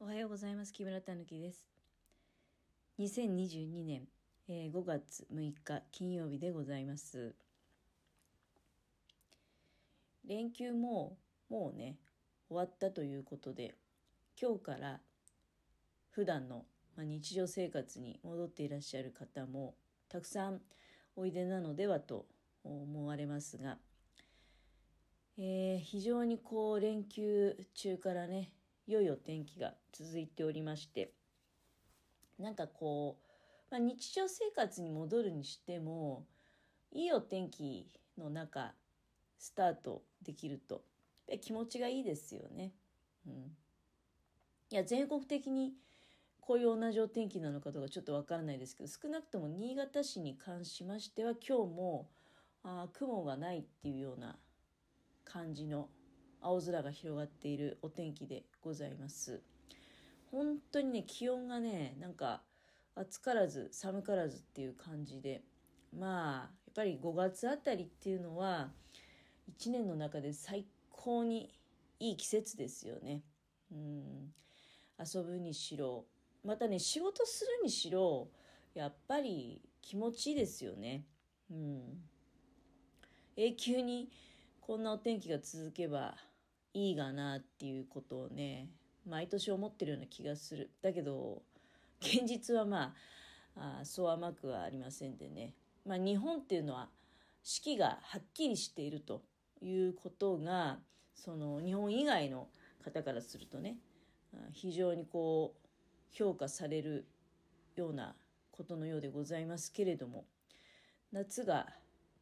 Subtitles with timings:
[0.00, 0.72] おはようございます。
[0.72, 1.60] 木村たぬきです。
[3.00, 4.02] 2022年、
[4.48, 7.34] えー、5月6日金曜日でございます。
[10.24, 11.16] 連休も
[11.48, 11.96] もうね
[12.48, 13.74] 終わったということで
[14.40, 15.00] 今日から
[16.10, 16.64] 普段の、
[16.96, 19.74] まあ、日常生活に戻っていらっしゃる方も
[20.08, 20.60] たくさん
[21.16, 22.26] おいでなのではと
[22.62, 23.78] 思われますが、
[25.38, 28.52] えー、非常にこう連休中からね
[28.88, 31.12] 良いお天気が続いておりまして
[32.38, 33.18] なんかこ
[33.70, 36.24] う、まあ、日常生活に戻るにしても
[36.90, 38.72] いいお天気の中
[39.38, 40.82] スタートできると
[41.42, 42.72] 気持ちがいいですよね。
[43.26, 43.32] うん、
[44.70, 45.74] いや全国的に
[46.40, 52.08] こういう同じお天気なのかどうかちょっとわからないですけど少なくとも新潟市に関しましては今日も
[52.62, 54.38] あ雲がないっていうような
[55.26, 55.90] 感じの
[56.40, 59.42] 青空が広がっているお天気でございます。
[60.30, 62.42] 本当にね、気温がね、なんか
[62.94, 65.42] 暑からず寒からずっていう感じで、
[65.96, 68.70] まあ、やっぱり5月あたりっていうのは、
[69.58, 71.54] 1年の中で最高に
[72.00, 73.22] いい季節ですよね。
[73.72, 74.32] うん。
[74.98, 76.04] 遊ぶにしろ、
[76.44, 78.28] またね、仕事するにしろ、
[78.74, 81.04] やっぱり気持ちいいですよね。
[81.50, 82.02] うん。
[83.36, 84.10] 永久に
[84.60, 86.16] こんなお天気が続けば
[86.78, 88.68] いいがなっていうことをね
[89.06, 90.70] 毎年思ってるような気がする。
[90.82, 91.42] だけど
[92.00, 92.94] 現実はま
[93.56, 96.88] ああそう甘くはありませんでね、まあ、日本っていうのは
[97.42, 99.22] 四季がはっきりしていると
[99.60, 100.78] いうことが
[101.14, 102.48] その日本以外の
[102.84, 103.78] 方からするとね
[104.52, 105.66] 非常にこう
[106.12, 107.06] 評価される
[107.74, 108.14] ような
[108.52, 110.24] ことのようでございますけれども
[111.12, 111.66] 夏が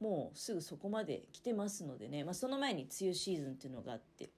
[0.00, 4.30] もうすぐそこまで来てますのでね、まあ、その前に梅雨シーズンっていうのがあって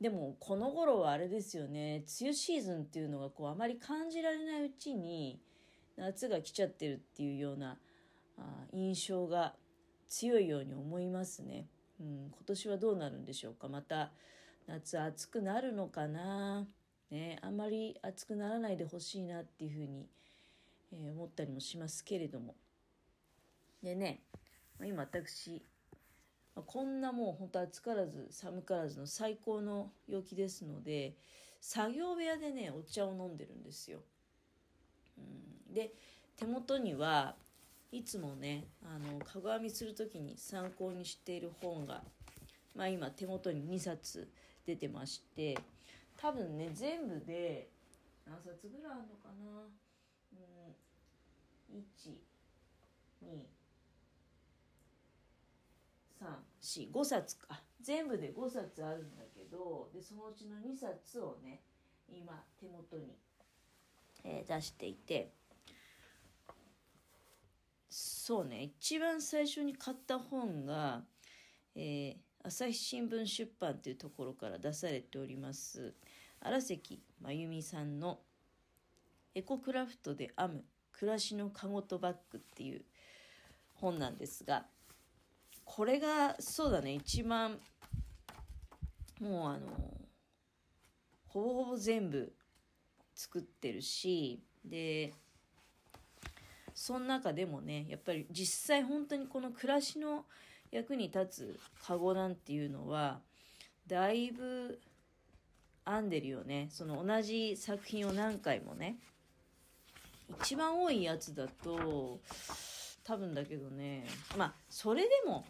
[0.00, 2.04] でもこの頃はあれですよね。
[2.20, 5.40] 梅雨シーズンっていうのがこうあまり感じられないうちに
[5.96, 7.78] 夏が来ちゃってるっていうような
[8.38, 8.42] あ
[8.72, 9.54] 印象が
[10.08, 11.68] 強いように思いますね、
[12.00, 13.68] うん、今年はどうなるんでしょうか。
[13.68, 14.10] また
[14.66, 16.66] 夏暑くなるのかな。
[17.10, 20.08] ねあんまり暑くならないでほしいなっていうふうに、
[20.92, 22.54] えー、思ったりもしますけれども。
[23.82, 24.22] でね
[24.82, 25.62] 今私
[26.54, 31.14] こんなもう本当暑からず寒からずの最高の陽気ですので
[31.60, 34.00] 作業部屋でねお茶を飲んでるんですよ。
[35.18, 35.92] うん、で
[36.36, 37.36] 手元には
[37.92, 42.02] いつもねあのかご編みする時に参考にしている本が、
[42.74, 44.28] まあ、今手元に2冊
[44.66, 45.58] 出てまして
[46.16, 47.68] 多分ね全部で
[48.26, 49.68] 何冊ぐらいあるのかな、
[51.72, 52.10] うん、1
[53.22, 53.59] 2
[56.62, 57.62] 3、4、5冊か。
[57.80, 61.62] 全部で5冊あるんだけど、で、そのうちの2冊をね、
[62.08, 63.16] 今、手元に、
[64.24, 65.32] えー、出していて、
[67.88, 71.02] そうね、一番最初に買った本が、
[71.74, 75.94] えー、朝日新聞出版というところから出されております、
[76.40, 78.20] 荒関真由美さんの
[79.34, 82.82] エコクラフトで編む暮らしのかごとバッグっていう
[83.74, 84.66] 本なんですが、
[85.72, 86.94] これがそうだね。
[86.94, 87.56] 一番
[89.20, 89.60] もうあの
[91.28, 92.32] ほぼほぼ全部
[93.14, 95.14] 作ってるしで
[96.74, 100.24] その中でもねやっぱり実際本当にこの暮らしの
[100.72, 103.20] 役に立つカゴなんていうのは
[103.86, 104.80] だいぶ
[105.86, 106.66] 編んでるよね。
[106.72, 108.96] その同じ作品を何回もね
[110.42, 112.18] 一番多いやつだと
[113.04, 114.04] 多分だけどね
[114.36, 115.44] まあそれでも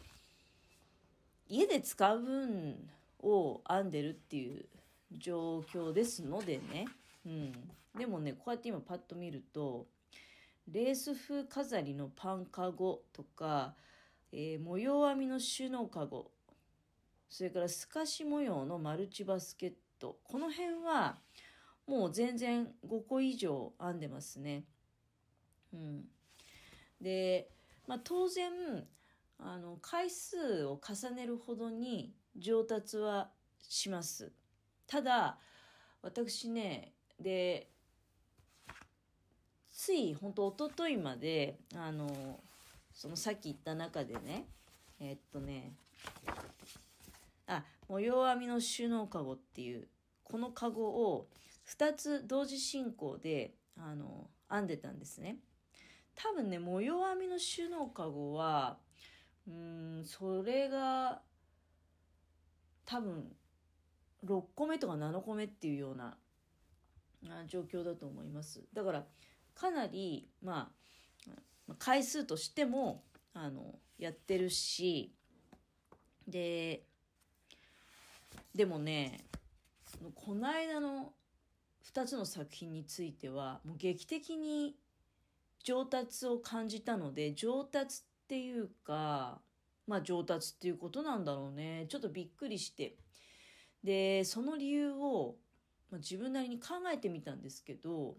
[1.51, 2.89] 家で使う分
[3.19, 4.65] を編んでるっていう
[5.19, 6.87] 状況ですのでね、
[7.27, 7.53] うん、
[7.99, 9.87] でもねこうやって今パッと見ると
[10.71, 13.75] レース風飾りのパンカゴとか、
[14.33, 16.31] えー、模様編みの収納カゴ
[17.29, 21.19] それから透かし模様のマルチバスケットこの辺は
[21.89, 24.63] もう全然5個以上編んでますね。
[25.73, 26.05] うん、
[27.01, 27.49] で、
[27.89, 28.53] まあ、当然
[29.43, 33.31] あの回数を重ねるほどに上達は
[33.63, 34.33] します。
[34.87, 35.39] ただ
[36.03, 37.71] 私ねで
[39.71, 42.41] つい本当一昨日まであの
[42.93, 44.47] そのさっき言った中でね
[45.01, 45.73] えっとね
[47.47, 49.89] あ模様編みの収納かごっていう
[50.25, 51.29] このかごを
[51.69, 55.39] 2つ同時進行であの編んでたんですね。
[56.15, 58.77] 多分ね模様編みの収納かごは
[59.49, 61.23] うんそれが
[62.85, 63.37] 多分
[64.25, 66.17] 6個目とか7個目っていうような
[67.47, 68.63] 状況だと思います。
[68.73, 69.05] だから
[69.55, 70.71] かなりま
[71.69, 73.05] あ回数としても
[73.35, 75.15] あのやってるし
[76.27, 76.85] で
[78.55, 79.25] でもね
[80.15, 81.13] この間の
[81.93, 84.77] 2つの作品についてはもう劇的に
[85.63, 89.41] 上達を感じたので上達っていうか
[89.89, 92.95] まあ上達っていうことなんだろうねちょっとびっくりして
[93.83, 95.35] でその理由を、
[95.91, 98.15] まあ、自分なりに考えてみたんですけど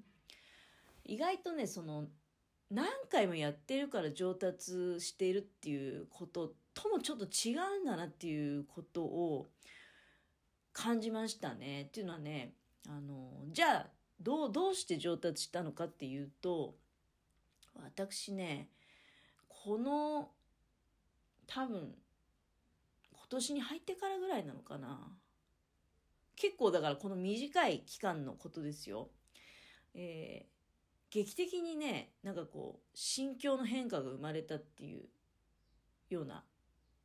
[1.06, 2.08] 意外とねその
[2.69, 9.48] 何回もやってるから上達しているっていうことともちょっと違うんだなっていうことを
[10.74, 11.84] 感じましたね。
[11.84, 12.52] っていうのはね
[12.90, 13.88] あのじゃあ
[14.19, 16.75] どうどうして上達したのかっていうと
[17.81, 18.68] 私ね
[19.63, 20.30] この
[21.48, 21.94] 多分
[23.12, 25.00] 今年に入ってからぐらいなのかな
[26.36, 29.10] 結構だからこの短い期間のことですよ。
[29.94, 35.04] えー、劇的にねなんかこう心境の変化が生まれたっていう
[36.10, 36.44] ような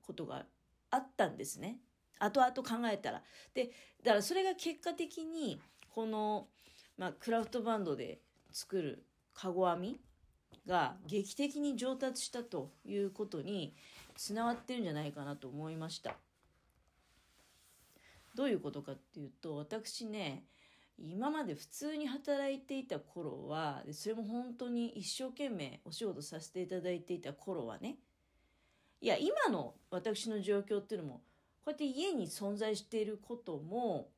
[0.00, 0.46] ことが
[0.90, 1.80] あったんですね。
[2.18, 3.22] 後々考えたら。
[3.54, 3.70] で、
[4.02, 5.60] だからそれが結果的に、
[5.90, 6.48] この、
[6.96, 8.20] まあ、クラフトバンドで
[8.52, 9.04] 作る
[9.34, 10.00] かご編み
[10.66, 13.74] が劇的に上達したということに
[14.16, 16.16] つながってるんじゃないかなと思いました。
[18.34, 20.44] どういうことかっていうと、私ね、
[20.98, 27.96] 今まで普通に働いていた頃は、それも本当に一生懸命お仕事させていただいていた頃はね、
[29.00, 31.14] いや、今の私の状況っていうのも、
[31.64, 34.08] こうやって家に存在していることも、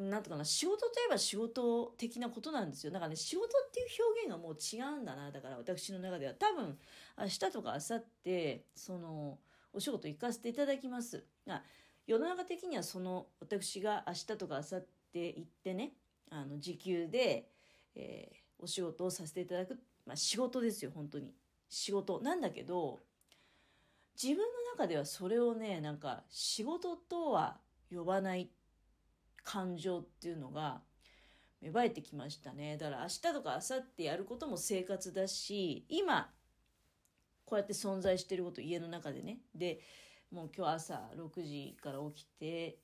[0.00, 2.92] なんとかな、仕事といえば仕事的なことなんですよ。
[2.92, 5.30] だからね、仕事っていう表現がもう違うんだな。
[5.30, 6.34] だから私の中では。
[6.34, 6.78] 多分、
[7.18, 9.38] 明日とか明後日、その、
[9.72, 11.24] お仕事行かせていただきます。
[11.46, 11.62] あ
[12.06, 15.92] 世の中的にはその、私が明日とか明後日行ってね、
[16.30, 17.50] あの、時給で、
[17.94, 19.78] えー、お仕事をさせていただく。
[20.06, 21.34] まあ、仕事ですよ、本当に。
[21.68, 22.20] 仕事。
[22.20, 23.00] なんだけど、
[24.20, 27.58] 自分の中ではそれをね、なんか仕事とは
[27.94, 28.50] 呼ばない
[29.50, 30.80] 感情っていうのが
[31.60, 32.76] 芽生えてきましたね。
[32.76, 36.30] だから明日とか明後日やることも生活だし、今、
[37.44, 39.40] こうやって存在してること家の中でね。
[39.54, 39.80] で、
[40.30, 42.78] もう今日朝6時から起きて、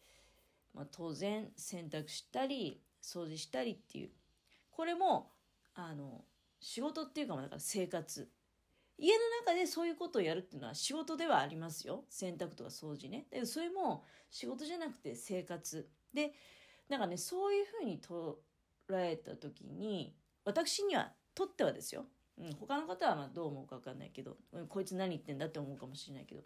[0.75, 4.11] まあ、当然洗濯したり、掃除したりっていう。
[4.73, 5.31] これも、
[5.75, 6.25] あの、
[6.61, 8.29] 仕事っていうか、だから生活。
[8.99, 12.05] 家の中でそういうことをやるっていうのは仕事ではありますよ。
[12.09, 13.27] 洗濯とか掃除ね。
[13.31, 15.89] だけどそれも仕事じゃなくて生活。
[16.17, 16.33] で、
[16.89, 18.37] なんかね、そういうふうに捉
[18.91, 22.07] えた時に、私にはとってはですよ。
[22.39, 26.43] うん、他の方はまあどう思うかわかんないけど、こいつ何言ってんだって思うかもしれないけど、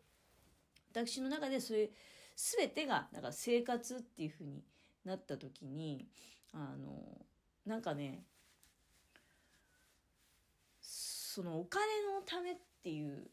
[0.93, 1.91] 私の中でそういう
[2.37, 4.65] 全てがなんか生活っていうふうに
[5.05, 6.09] なった時に、
[6.53, 7.27] あの、
[7.65, 8.25] なんかね、
[10.81, 13.31] そのお金のためっていう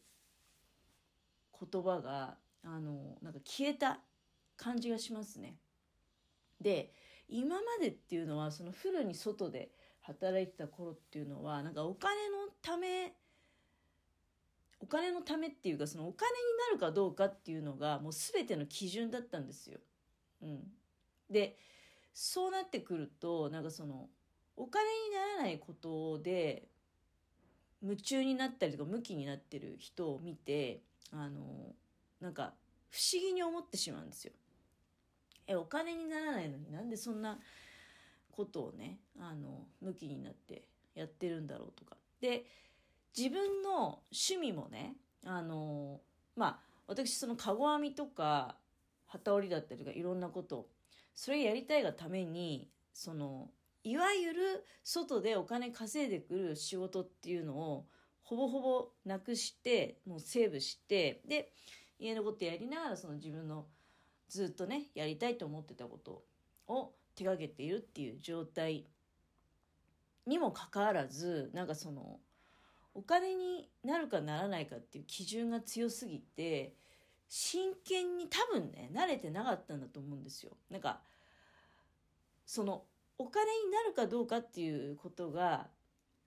[1.72, 3.98] 言葉があのなんか消えた
[4.56, 5.56] 感じがしますね。
[6.60, 6.92] で
[7.28, 9.70] 今までっていうのはそのフルに外で
[10.02, 13.12] 働いてた頃っていうのはなんかお金のため
[14.80, 16.36] お金のためっていうかそのお金に
[16.70, 19.80] なるかどうかっていうのがもう全ての基準だったんですよ。
[20.42, 20.60] うん、
[21.30, 21.58] で
[22.14, 24.08] そうなってくるとなんかその
[24.56, 26.68] お金にならないことで
[27.82, 30.80] 夢中になったりとか向きになってる人を見て
[31.12, 31.74] あの
[32.20, 32.54] なんか
[32.90, 34.32] 不思議に思ってしまうんですよ。
[35.48, 37.38] えお金にならないのになんでそんな
[38.30, 40.62] ことをねあの向きになって
[40.94, 41.96] やってるんだろうとか。
[42.20, 42.44] で
[43.16, 46.00] 自分の趣味もねあの
[46.36, 48.56] まあ私そのかご編みとか
[49.10, 50.68] 機織りだったりとかいろんなこと
[51.14, 53.48] それやりたいがためにその
[53.82, 57.86] いわゆる外でお金稼いでくる仕事っていうのを
[58.22, 61.52] ほぼほぼなくしてもうセーブしてで
[61.98, 63.66] 家のことやりながらその自分の
[64.28, 66.22] ずっとねやりたいと思ってたこと
[66.66, 68.86] を手がけているっていう状態
[70.26, 72.20] にもかかわらずなんかその
[72.94, 76.74] お金になるかならないかっていう基準が強すぎて
[77.28, 80.52] 真剣に多分ね慣れてなかったんだと思うんですよ。
[80.70, 81.00] なんか
[82.46, 82.84] その
[83.18, 85.68] お金になるかどうかっていうことが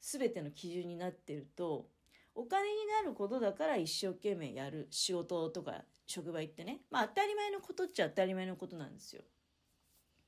[0.02, 1.88] 全ての基準になってると
[2.36, 9.24] お金になることだから一生懸命やる仕事とか職場行ってねまあ当たり前のことっちゃ当たり前のことなんですよ。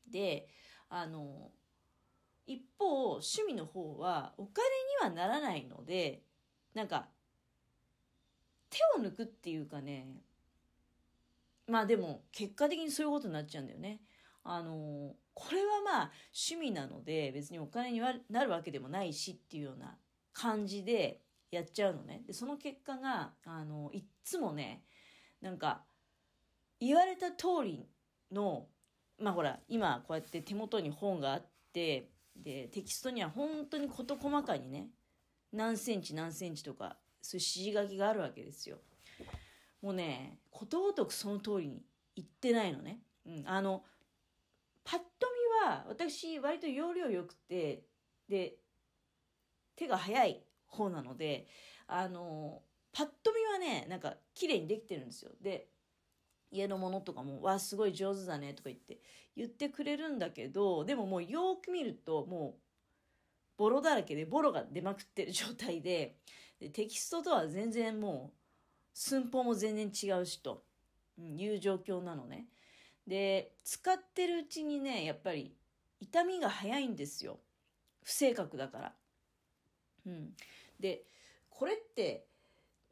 [0.09, 0.47] で
[0.89, 1.51] あの
[2.45, 4.65] 一方趣味の方はお金
[5.07, 6.23] にはならないので
[6.73, 7.07] なんか
[8.69, 10.07] 手を抜くっていうかね
[11.67, 14.01] まあでも結果的にそういうことになっちゃうんだよね。
[14.43, 19.97] あのこれはまが趣味なので別にお金になるわけでもないしっていうような
[20.33, 21.21] 感じで
[21.53, 22.23] やっちゃうのね。
[22.25, 24.83] で、その結果が、あの、いっつもね、
[25.43, 25.83] なんか、
[26.79, 27.85] 言われた通り
[28.31, 28.67] の、
[29.19, 34.87] まあほら、今こうやって手元に本があって、で、テキストには本当に事細かにね、
[35.51, 38.77] 何センチ何センチとか、そういう指示書きがあるわけですよ。
[39.81, 41.83] もうね、ことごとくその通りに
[42.15, 43.01] 言ってないのね。
[43.25, 43.83] うん、あの、
[44.85, 45.27] パッと
[45.61, 47.83] 見は私割と容量良くて、
[48.29, 48.55] で、
[49.75, 51.47] 手が早い方なので、
[51.87, 52.61] あの、
[52.93, 55.31] パッと見はね、なんか綺麗にできてるんですよ。
[55.41, 55.67] で、
[56.51, 58.99] 家のものとかも、わ、すごい上手だねとか言って
[59.35, 62.61] 言ってくれるんだけど、でももうよく見ると、もう、
[63.57, 66.17] ボロだらけで、ボロが出まくってる状態で、
[66.59, 68.37] でテキストとは全然もう、
[68.93, 70.63] 寸法も全然違うしと、
[71.17, 72.47] うん、いう状況なのね。
[73.07, 75.55] で、使ってるうちにね、やっぱり
[75.99, 77.39] 痛みが早いんですよ。
[78.03, 78.93] 不正確だから。
[80.05, 80.33] うん。
[80.79, 81.05] で、
[81.49, 82.27] これって、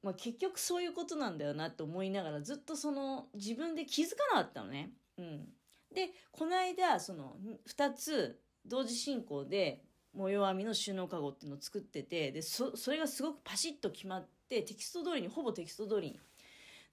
[0.03, 4.91] まあ、結局そういうことなんだよなと思いながらずっとその自分で気づかなかったのね。
[5.17, 5.47] うん。
[5.93, 7.35] で、この間、その
[7.67, 16.19] 2つ同時進行で模様編みの収納かごっていうのを作ってて、で、そ、れがすごくパシッと決まってテキスト通りに、ほぼテキスト通りに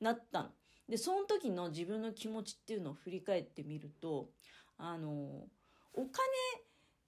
[0.01, 0.51] なったの。
[0.89, 4.31] で、その時の自分の気持ちっていうのを振り返ってみると、
[4.77, 5.47] あの、
[5.95, 6.09] お金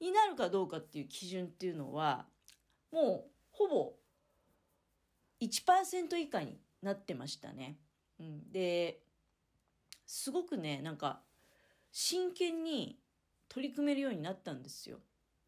[0.00, 2.26] になるかどうかっていう基準っていうのは、
[2.92, 3.94] もうほぼ
[5.40, 7.76] 1%以下になってましたね。
[8.18, 9.00] うん、で
[10.06, 11.20] すごくねなんか
[11.92, 12.98] 真剣に
[13.48, 14.98] 取り組めるようになったんですよ。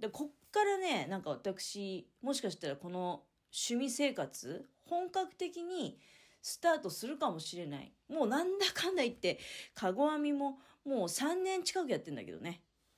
[0.01, 3.23] でこっからねなんか私もしかしたらこの
[3.53, 5.99] 趣味生活本格的に
[6.43, 7.93] スタートするかもしれない。
[8.09, 9.39] もうなんだかんだ言って、
[9.75, 12.63] かご編みももう3年近くやってんだけどね。